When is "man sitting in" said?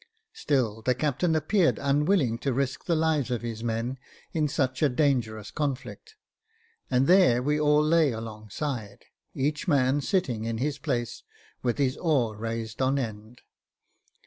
9.67-10.57